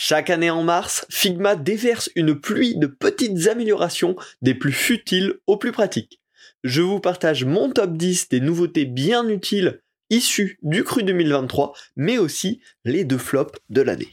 [0.00, 5.56] Chaque année en mars, Figma déverse une pluie de petites améliorations des plus futiles aux
[5.56, 6.20] plus pratiques.
[6.62, 12.16] Je vous partage mon top 10 des nouveautés bien utiles issues du cru 2023, mais
[12.16, 14.12] aussi les deux flops de l'année.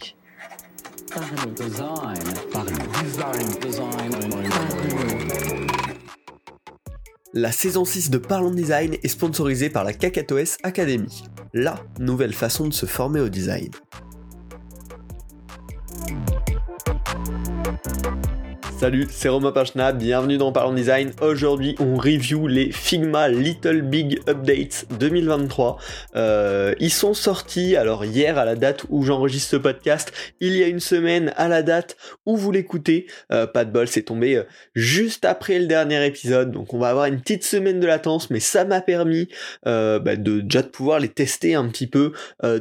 [7.36, 12.68] La saison 6 de Parlons Design est sponsorisée par la KakatoS Academy, la nouvelle façon
[12.68, 13.70] de se former au design.
[18.86, 21.12] Salut, c'est Romain Pachna, bienvenue dans Parlons Design.
[21.20, 25.80] Aujourd'hui, on review les Figma Little Big Updates 2023.
[26.16, 30.64] Euh, ils sont sortis, alors hier à la date où j'enregistre ce podcast, il y
[30.64, 33.08] a une semaine à la date où vous l'écoutez.
[33.32, 34.44] Euh, pas de bol, c'est tombé euh,
[34.76, 38.40] juste après le dernier épisode, donc on va avoir une petite semaine de latence, mais
[38.40, 39.30] ça m'a permis
[39.64, 42.12] bah, de déjà de pouvoir les tester un petit peu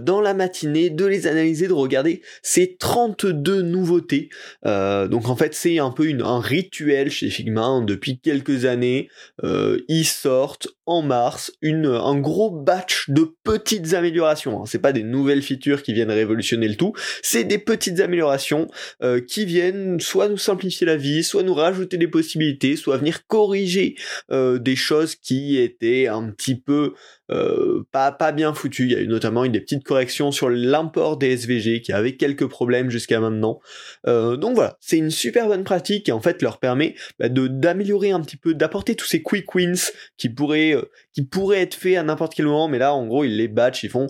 [0.01, 4.31] dans la matinée, de les analyser, de regarder ces 32 nouveautés.
[4.65, 9.09] donc en fait, c'est un peu rituel chez Figma hein, depuis quelques années.
[9.43, 14.61] Euh, ils sortent en mars une, un gros batch de petites améliorations.
[14.61, 14.67] Hein.
[14.67, 16.93] C'est pas des nouvelles features qui viennent révolutionner le tout,
[17.23, 18.69] c'est des petites améliorations
[19.03, 23.27] euh, qui viennent soit nous simplifier la vie, soit nous rajouter des possibilités, soit venir
[23.27, 23.97] corriger
[24.31, 26.95] euh, des choses qui étaient un petit peu
[27.31, 28.85] euh, pas, pas bien foutues.
[28.85, 32.17] Il y a eu notamment eu des petites corrections sur l'import des SVG qui avait
[32.17, 33.61] quelques problèmes jusqu'à maintenant.
[34.07, 38.11] donc voilà, c'est une super bonne pratique qui en fait leur permet bah, de d'améliorer
[38.11, 41.97] un petit peu, d'apporter tous ces quick wins qui pourraient euh, qui pourrait être fait
[41.97, 44.07] à n'importe quel moment, mais là, en gros, ils les batchent, ils font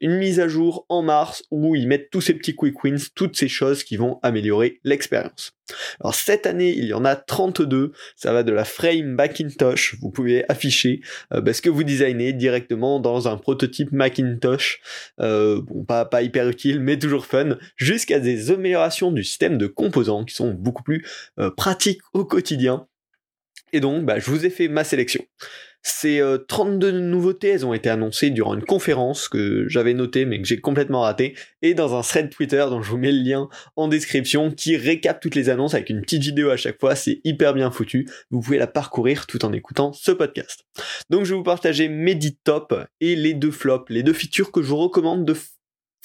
[0.00, 3.36] une mise à jour en mars où ils mettent tous ces petits quick wins, toutes
[3.36, 5.55] ces choses qui vont améliorer l'expérience.
[6.00, 10.10] Alors cette année, il y en a 32, ça va de la frame Macintosh, vous
[10.10, 11.00] pouvez afficher
[11.32, 14.80] euh, bah, ce que vous designez directement dans un prototype Macintosh,
[15.20, 19.66] euh, bon pas, pas hyper utile mais toujours fun, jusqu'à des améliorations du système de
[19.66, 21.04] composants qui sont beaucoup plus
[21.56, 22.86] pratiques au quotidien.
[23.72, 25.24] Et donc, bah, je vous ai fait ma sélection.
[25.88, 30.42] Ces 32 euh, nouveautés, elles ont été annoncées durant une conférence que j'avais notée mais
[30.42, 33.48] que j'ai complètement ratée, et dans un thread Twitter dont je vous mets le lien
[33.76, 37.20] en description qui récap toutes les annonces avec une petite vidéo à chaque fois, c'est
[37.22, 40.64] hyper bien foutu, vous pouvez la parcourir tout en écoutant ce podcast.
[41.08, 44.50] Donc je vais vous partager mes 10 tops et les deux flops, les deux features
[44.50, 45.36] que je vous recommande de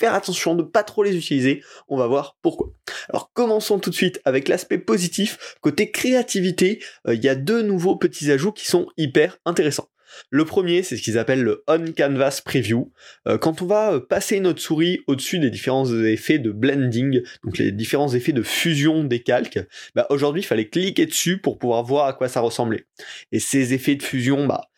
[0.02, 1.64] faire attention de pas trop les utiliser.
[1.88, 2.74] On va voir pourquoi.
[3.10, 5.56] Alors commençons tout de suite avec l'aspect positif.
[5.62, 9.90] Côté créativité, euh, il y a deux nouveaux petits ajouts qui sont hyper intéressants.
[10.30, 12.92] Le premier, c'est ce qu'ils appellent le On Canvas Preview.
[13.28, 17.60] Euh, quand on va euh, passer notre souris au-dessus des différents effets de blending, donc
[17.60, 19.60] les différents effets de fusion des calques,
[19.96, 22.86] bah aujourd'hui il fallait cliquer dessus pour pouvoir voir à quoi ça ressemblait.
[23.32, 24.72] Et ces effets de fusion, bah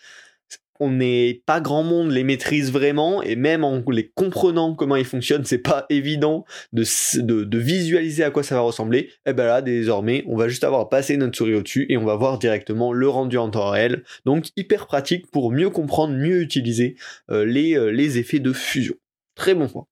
[0.84, 5.06] on n'est pas grand monde les maîtrise vraiment et même en les comprenant comment ils
[5.06, 9.10] fonctionnent, c'est pas évident de, visualiser à quoi ça va ressembler.
[9.26, 12.04] Et ben là, désormais, on va juste avoir à passer notre souris au-dessus et on
[12.04, 14.04] va voir directement le rendu en temps réel.
[14.26, 16.96] Donc hyper pratique pour mieux comprendre, mieux utiliser
[17.32, 18.96] euh, les, euh, les effets de fusion.
[19.36, 19.86] Très bon point.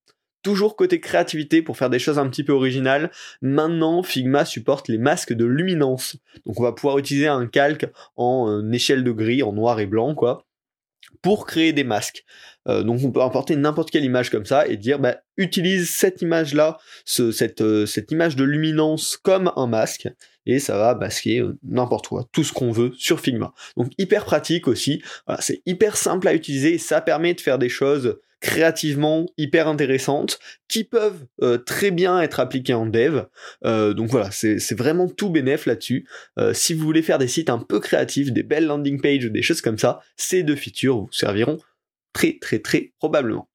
[0.43, 3.11] Toujours côté créativité pour faire des choses un petit peu originales.
[3.41, 6.17] Maintenant, Figma supporte les masques de luminance.
[6.45, 7.87] Donc on va pouvoir utiliser un calque
[8.17, 10.45] en euh, échelle de gris, en noir et blanc, quoi
[11.21, 12.23] pour créer des masques.
[12.67, 16.21] Euh, donc on peut importer n'importe quelle image comme ça et dire bah, utilise cette
[16.21, 20.07] image là, cette, euh, cette image de luminance comme un masque
[20.45, 23.53] et ça va masquer euh, n'importe quoi, tout ce qu'on veut sur Figma.
[23.77, 25.01] Donc hyper pratique aussi,
[25.39, 30.83] c'est hyper simple à utiliser ça permet de faire des choses créativement hyper intéressantes qui
[30.83, 33.23] peuvent euh, très bien être appliquées en dev.
[33.65, 36.07] Euh, donc voilà, c'est vraiment tout bénéf là-dessus.
[36.39, 39.41] Euh, si vous voulez faire des sites un peu créatifs, des belles landing pages des
[39.43, 41.59] choses comme ça, ces deux features vous serviront
[42.13, 43.50] très très très probablement.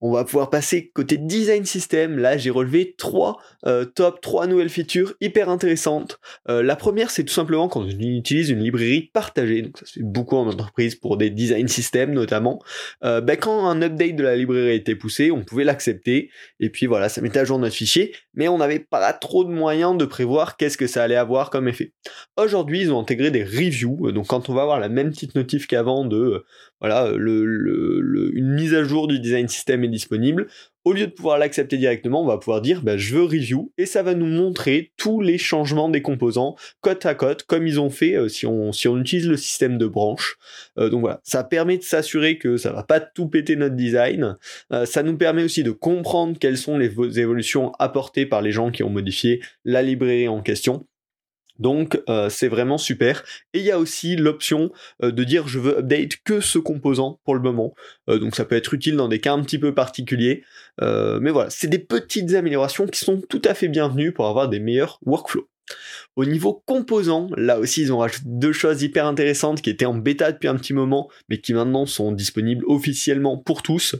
[0.00, 2.18] On va pouvoir passer côté design system.
[2.18, 6.18] Là, j'ai relevé trois euh, top, trois nouvelles features hyper intéressantes.
[6.48, 9.62] Euh, la première, c'est tout simplement quand on utilise une librairie partagée.
[9.62, 12.62] Donc, ça se fait beaucoup en entreprise pour des design systems notamment.
[13.04, 16.30] Euh, ben, quand un update de la librairie était poussé, on pouvait l'accepter.
[16.60, 18.14] Et puis voilà, ça mettait à jour notre fichier.
[18.34, 21.68] Mais on n'avait pas trop de moyens de prévoir qu'est-ce que ça allait avoir comme
[21.68, 21.92] effet.
[22.36, 24.12] Aujourd'hui, ils ont intégré des reviews.
[24.12, 26.44] Donc, quand on va avoir la même petite notif qu'avant de
[26.80, 30.46] voilà, le, une mise à jour du design system est disponible.
[30.84, 33.84] Au lieu de pouvoir l'accepter directement, on va pouvoir dire bah, je veux review et
[33.84, 37.90] ça va nous montrer tous les changements des composants côte à côte comme ils ont
[37.90, 40.38] fait euh, si, on, utilise le système de branche.
[40.78, 44.38] Euh, donc voilà, ça permet de s'assurer que ça va pas tout péter notre design.
[44.72, 48.70] Euh, ça nous permet aussi de comprendre quelles sont les évolutions apportées par les gens
[48.70, 50.86] qui ont modifié la librairie en question.
[51.60, 53.22] Donc c'est vraiment super.
[53.52, 54.72] Et il y a aussi l'option
[55.02, 57.74] de dire je veux update que ce composant pour le moment.
[58.08, 60.42] donc ça peut être utile dans des cas un petit peu particuliers.
[60.80, 64.60] mais voilà, c'est des petites améliorations qui sont tout à fait bienvenues pour avoir des
[64.60, 65.48] meilleurs workflows.
[66.16, 69.94] Au niveau composants, là aussi ils ont rajouté deux choses hyper intéressantes qui étaient en
[69.94, 73.96] bêta depuis un petit moment, mais qui maintenant sont disponibles officiellement pour tous.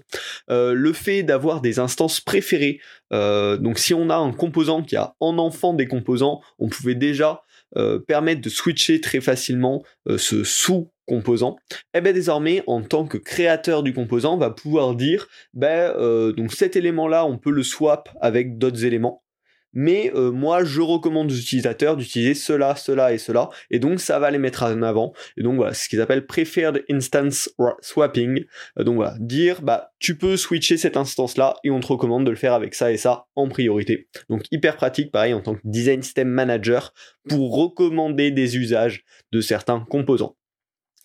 [0.50, 2.80] Euh, le fait d'avoir des instances préférées.
[3.12, 6.94] Euh, donc si on a un composant qui a en enfant des composants, on pouvait
[6.94, 7.42] déjà
[7.76, 9.82] euh, permettre de switcher très facilement
[10.16, 14.50] ce sous composant, et eh bien désormais en tant que créateur du composant on va
[14.50, 15.92] pouvoir dire ben
[16.32, 19.24] donc cet élément là on peut le swap avec d'autres éléments
[19.72, 24.18] mais euh, moi je recommande aux utilisateurs d'utiliser cela, cela et cela, et donc ça
[24.18, 27.50] va les mettre en avant, et donc voilà, ce qu'ils appellent Preferred Instance
[27.80, 28.44] Swapping,
[28.78, 32.24] euh, donc voilà, dire bah tu peux switcher cette instance là, et on te recommande
[32.24, 34.08] de le faire avec ça et ça en priorité.
[34.28, 36.92] Donc hyper pratique, pareil en tant que Design System Manager,
[37.28, 40.36] pour recommander des usages de certains composants.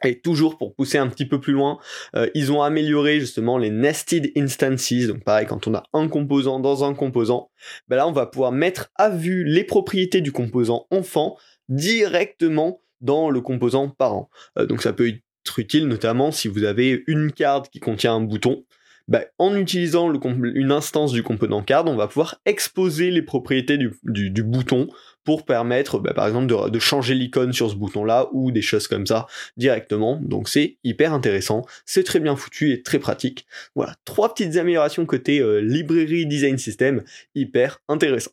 [0.03, 1.79] Et toujours pour pousser un petit peu plus loin,
[2.15, 5.07] euh, ils ont amélioré justement les nested instances.
[5.07, 7.49] Donc pareil, quand on a un composant dans un composant,
[7.87, 11.37] ben là on va pouvoir mettre à vue les propriétés du composant enfant
[11.69, 14.29] directement dans le composant parent.
[14.59, 18.21] Euh, donc ça peut être utile notamment si vous avez une carte qui contient un
[18.21, 18.65] bouton.
[19.07, 24.43] Ben, en utilisant une instance du composant card, on va pouvoir exposer les propriétés du
[24.43, 24.87] bouton
[25.25, 29.07] pour permettre, bah, par exemple, de, changer l'icône sur ce bouton-là ou des choses comme
[29.07, 29.27] ça
[29.57, 30.19] directement.
[30.21, 33.47] Donc c'est hyper intéressant, c'est très bien foutu et très pratique.
[33.75, 38.31] Voilà, trois petites améliorations côté euh, librairie design system, hyper intéressant.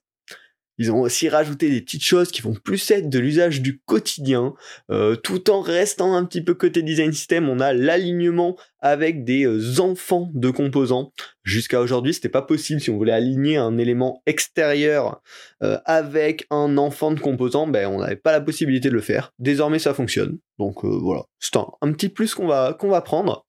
[0.82, 4.52] Ils ont aussi rajouté des petites choses qui vont plus être de l'usage du quotidien,
[4.90, 7.48] euh, tout en restant un petit peu côté design system.
[7.48, 11.12] On a l'alignement avec des euh, enfants de composants.
[11.44, 15.22] Jusqu'à aujourd'hui, c'était pas possible si on voulait aligner un élément extérieur
[15.62, 19.30] euh, avec un enfant de composant, ben on n'avait pas la possibilité de le faire.
[19.38, 20.38] Désormais, ça fonctionne.
[20.58, 23.46] Donc voilà, c'est un, petit plus qu'on va qu'on va prendre.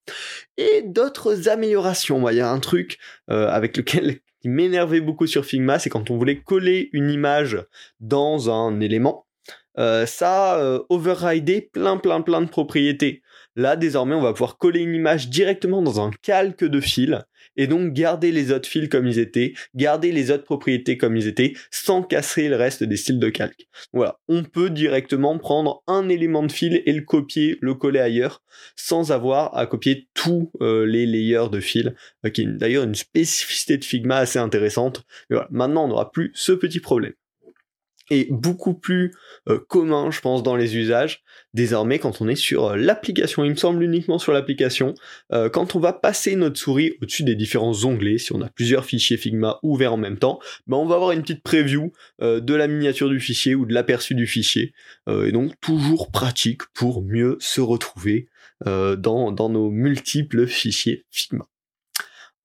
[0.57, 2.29] Et d'autres améliorations.
[2.29, 4.19] Il y a un truc avec lequel
[4.49, 7.65] m'énervait beaucoup sur Figma, c'est quand on voulait coller une image
[7.99, 9.25] dans un élément,
[9.77, 10.79] euh, ça euh,
[11.71, 13.21] plein plein plein de propriétés.
[13.55, 17.23] Là, désormais, on va pouvoir coller une image directement dans un calque de fil
[17.57, 21.27] et donc garder les autres fils comme ils étaient, garder les autres propriétés comme ils
[21.27, 23.67] étaient, sans casser le reste des styles de calque.
[23.93, 28.43] Voilà, on peut directement prendre un élément de fil et le copier, le coller ailleurs,
[28.75, 31.95] sans avoir à copier tous euh, les layers de fil,
[32.25, 35.03] euh, qui est d'ailleurs une spécificité de Figma assez intéressante.
[35.29, 37.13] voilà, maintenant on n'aura plus ce petit problème
[38.09, 39.13] est beaucoup plus
[39.49, 41.23] euh, commun, je pense, dans les usages,
[41.53, 43.43] désormais quand on est sur euh, l'application.
[43.43, 44.93] Il me semble uniquement sur l'application.
[45.31, 48.85] Euh, quand on va passer notre souris au-dessus des différents onglets, si on a plusieurs
[48.85, 51.91] fichiers Figma ouverts en même temps, ben on va avoir une petite preview
[52.21, 54.73] de la miniature du fichier ou de l'aperçu du fichier.
[55.07, 58.27] et donc toujours pratique pour mieux se retrouver
[58.65, 61.47] dans, dans nos multiples fichiers Figma.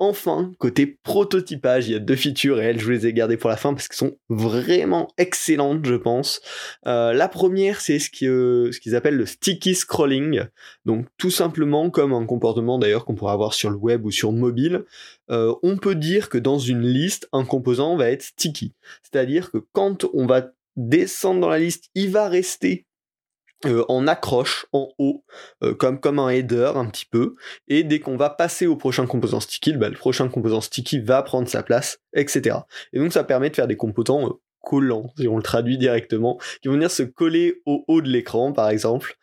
[0.01, 3.37] Enfin, côté prototypage, il y a deux features et elles, je vous les ai gardées
[3.37, 6.41] pour la fin parce qu'elles sont vraiment excellentes, je pense.
[6.87, 10.45] Euh, la première, c'est ce euh, qu'ils appellent le sticky scrolling.
[10.85, 14.31] Donc, tout simplement, comme un comportement d'ailleurs qu'on pourrait avoir sur le web ou sur
[14.31, 14.85] mobile,
[15.31, 18.75] euh, on peut dire que dans une liste, un composant va être sticky.
[19.03, 22.87] C'est-à-dire que quand on va descendre dans la liste, il va rester
[23.67, 25.25] euh, en accroche en haut,
[25.65, 27.35] euh, comme, comme un header un petit peu,
[27.67, 31.23] et dès qu'on va passer au prochain composant sticky, bah, le prochain composant sticky va
[31.23, 32.59] prendre sa place, etc.
[32.93, 36.39] Et donc ça permet de faire des composants euh, collants, si on le traduit directement,
[36.63, 39.17] qui vont venir se coller au haut de l'écran, par exemple,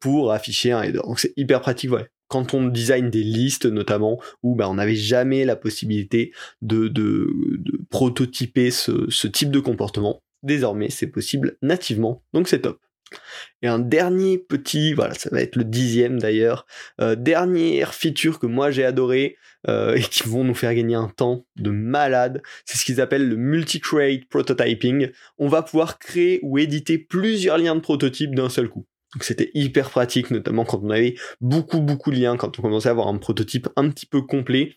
[0.00, 1.00] pour afficher un header.
[1.04, 4.94] Donc c'est hyper pratique, ouais quand on design des listes notamment, où bah, on n'avait
[4.94, 6.90] jamais la possibilité de,
[7.90, 10.22] prototyper ce type de comportement.
[10.42, 12.78] Désormais, c'est possible nativement, donc c'est top.
[13.62, 16.66] Et un dernier petit, voilà, ça va être le dixième d'ailleurs,
[17.00, 19.36] euh, dernière feature que moi j'ai adoré
[19.68, 23.28] euh, et qui vont nous faire gagner un temps de malade, c'est ce qu'ils appellent
[23.28, 25.10] le multi-crate prototyping.
[25.38, 28.86] On va pouvoir créer ou éditer plusieurs liens de prototype d'un seul coup.
[29.14, 32.88] Donc c'était hyper pratique, notamment quand on avait beaucoup beaucoup de liens, quand on commençait
[32.88, 34.74] à avoir un prototype un petit peu complet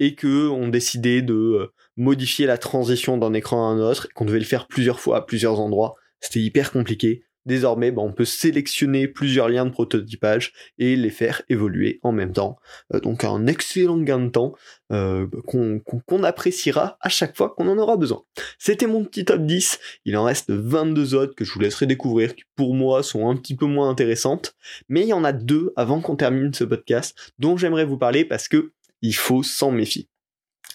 [0.00, 4.24] et que on décidait de euh, modifier la transition d'un écran à un autre, qu'on
[4.24, 5.94] devait le faire plusieurs fois à plusieurs endroits.
[6.20, 7.22] C'était hyper compliqué.
[7.46, 12.32] Désormais, bah, on peut sélectionner plusieurs liens de prototypage et les faire évoluer en même
[12.32, 12.58] temps.
[12.92, 14.54] Euh, donc un excellent gain de temps
[14.92, 18.22] euh, qu'on appréciera à chaque fois qu'on en aura besoin.
[18.58, 19.78] C'était mon petit top 10.
[20.04, 23.36] Il en reste 22 autres que je vous laisserai découvrir, qui pour moi sont un
[23.36, 24.56] petit peu moins intéressantes.
[24.88, 28.24] Mais il y en a deux avant qu'on termine ce podcast dont j'aimerais vous parler
[28.24, 28.72] parce que
[29.02, 30.08] il faut s'en méfier.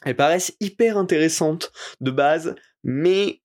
[0.05, 3.40] Elles paraissent hyper intéressantes de base, mais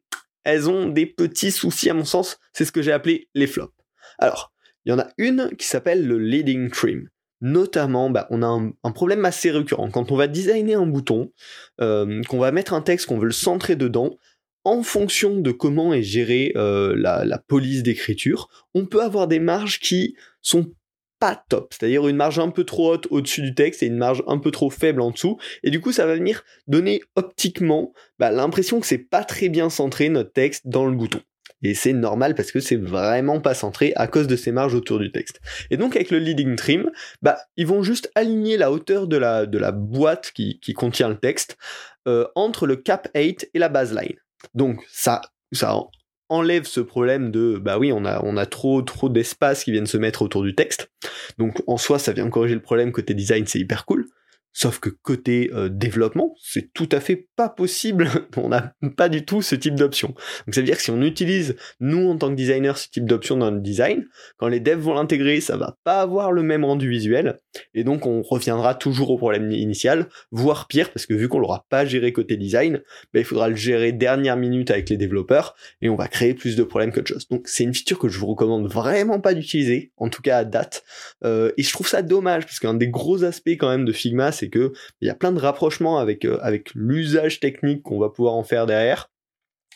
[0.46, 3.74] elles ont des petits soucis à mon sens, c'est ce que j'ai appelé les flops.
[4.18, 4.52] Alors,
[4.84, 7.08] il y en a une qui s'appelle le leading trim.
[7.40, 9.90] Notamment, bah, on a un, problème assez récurrent.
[9.90, 11.32] Quand on va designer un bouton,
[11.80, 14.16] euh, qu'on va mettre un texte, qu'on veut le centrer dedans,
[14.64, 19.80] en fonction de comment est gérée euh, la, police d'écriture, on peut avoir des marges
[19.80, 20.72] qui sont
[21.18, 24.22] pas top, c'est-à-dire une marge un peu trop haute au-dessus du texte et une marge
[24.26, 28.30] un peu trop faible en dessous, et du coup ça va venir donner optiquement bah,
[28.30, 31.20] l'impression que c'est pas très bien centré notre texte dans le bouton.
[31.62, 34.98] Et c'est normal parce que c'est vraiment pas centré à cause de ces marges autour
[34.98, 35.40] du texte.
[35.70, 36.90] Et donc avec le leading trim,
[37.22, 41.18] bah ils vont juste aligner la hauteur de la, de la boîte qui, contient le
[41.18, 41.56] texte
[42.06, 44.16] euh, entre le cap 8 et la baseline.
[44.54, 45.74] Donc ça, ça
[46.28, 49.86] enlève ce problème de bah oui on a on a trop trop d'espace qui viennent
[49.86, 50.90] se mettre autour du texte.
[51.38, 54.06] Donc en soi ça vient corriger le problème côté design c'est hyper cool
[54.58, 58.08] Sauf que côté euh, développement, c'est tout à fait pas possible.
[58.38, 60.08] on n'a pas du tout ce type d'option.
[60.46, 63.04] Donc ça veut dire que si on utilise, nous en tant que designer, ce type
[63.04, 64.06] d'option dans le design,
[64.38, 67.38] quand les devs vont l'intégrer, ça va pas avoir le même rendu visuel.
[67.74, 71.66] Et donc on reviendra toujours au problème initial, voire pire, parce que vu qu'on l'aura
[71.68, 72.80] pas géré côté design,
[73.12, 76.56] ben, il faudra le gérer dernière minute avec les développeurs, et on va créer plus
[76.56, 77.28] de problèmes qu'autre chose.
[77.28, 80.44] Donc c'est une feature que je vous recommande vraiment pas d'utiliser, en tout cas à
[80.46, 80.82] date.
[81.24, 84.32] Euh, et je trouve ça dommage, parce qu'un des gros aspects quand même de Figma,
[84.32, 88.34] c'est il y a plein de rapprochements avec, euh, avec l'usage technique qu'on va pouvoir
[88.34, 89.10] en faire derrière,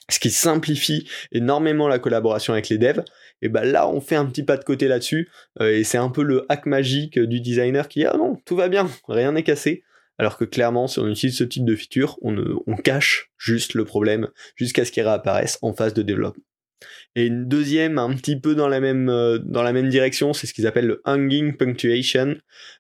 [0.09, 3.05] ce qui simplifie énormément la collaboration avec les devs.
[3.43, 6.11] Et ben là, on fait un petit pas de côté là-dessus, euh, et c'est un
[6.11, 9.83] peu le hack magique du designer qui ah non, tout va bien, rien n'est cassé.
[10.19, 14.29] Alors que clairement, si on utilise ce type de feature, on cache juste le problème
[14.55, 16.45] jusqu'à ce qu'il réapparaisse en phase de développement.
[17.17, 20.47] Et une deuxième, un petit peu dans la même, euh, dans la même direction, c'est
[20.47, 22.37] ce qu'ils appellent le hanging punctuation.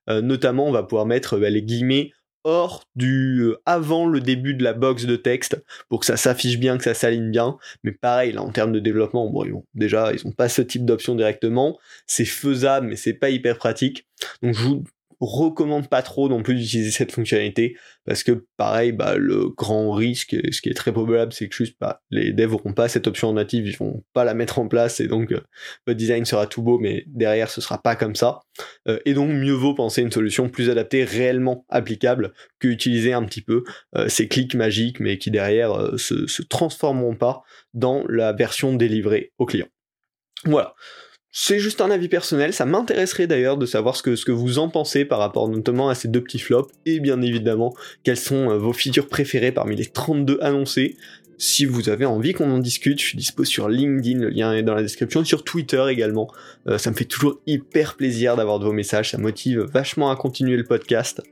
[0.08, 2.12] Euh, notamment, on va pouvoir mettre bah, les guillemets
[2.44, 6.58] hors du euh, avant le début de la box de texte pour que ça s'affiche
[6.58, 7.58] bien, que ça s'aligne bien.
[7.84, 11.14] Mais pareil, là en termes de développement, bon, déjà ils ont pas ce type d'option
[11.14, 11.78] directement.
[12.06, 14.06] C'est faisable, mais c'est pas hyper pratique.
[14.42, 14.84] Donc je vous
[15.20, 20.36] recommande pas trop non plus d'utiliser cette fonctionnalité parce que pareil bah le grand risque
[20.50, 23.32] ce qui est très probable c'est que juste bah, les devs n'auront pas cette option
[23.32, 25.40] native ils vont pas la mettre en place et donc euh,
[25.86, 28.40] votre design sera tout beau mais derrière ce sera pas comme ça.
[28.88, 33.24] Euh, et donc mieux vaut penser une solution plus adaptée réellement applicable que utiliser un
[33.24, 33.64] petit peu
[33.96, 37.42] euh, ces clics magiques mais qui derrière se, se transformeront pas
[37.74, 39.68] dans la version délivrée au client.
[40.44, 40.74] Voilà
[41.32, 45.04] c'est juste un avis personnel, ça m'intéresserait d'ailleurs de savoir ce que, vous en pensez
[45.04, 48.72] par rapport notamment à ces deux petits flops, et bien évidemment, quelles sont euh, vos
[48.72, 50.96] features préférées parmi les 32 annoncées.
[51.38, 54.62] Si vous avez envie qu'on en discute, je suis dispo sur LinkedIn, le lien est
[54.62, 56.30] dans la description, sur Twitter également.
[56.66, 60.16] Euh, ça me fait toujours hyper plaisir d'avoir de vos messages, ça motive vachement à
[60.16, 61.22] continuer le podcast.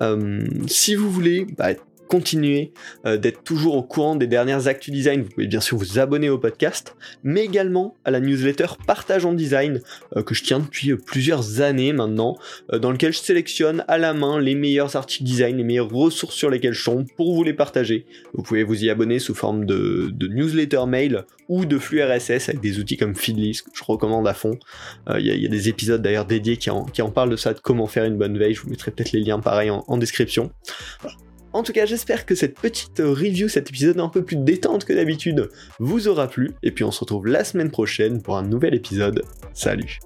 [0.00, 1.70] Euh, si vous voulez, bah,
[2.08, 2.72] continuer
[3.06, 6.28] euh, d'être toujours au courant des dernières actus design, vous pouvez bien sûr vous abonner
[6.28, 9.80] au podcast, mais également à la newsletter Partage en Design
[10.16, 12.36] euh, que je tiens depuis euh, plusieurs années maintenant,
[12.72, 16.50] dans lequel je sélectionne à la main les meilleurs articles design, les meilleures ressources sur
[16.50, 18.06] lesquelles je tombe pour vous les partager.
[18.32, 22.60] Vous pouvez vous y abonner sous forme de, newsletter mail ou de flux RSS avec
[22.60, 24.58] des outils comme Feedly, que je recommande à fond.
[25.18, 28.04] Il y, a des épisodes d'ailleurs dédiés qui en, parlent de ça, de comment faire
[28.04, 28.54] une bonne veille.
[28.54, 30.50] Je vous mettrai peut-être les liens pareil en, description.
[31.52, 34.92] En tout cas, j'espère que cette petite review, cet épisode un peu plus détente que
[34.92, 36.52] d'habitude, vous aura plu.
[36.62, 39.24] Et puis on se retrouve la semaine prochaine pour un nouvel épisode.
[39.54, 39.98] Salut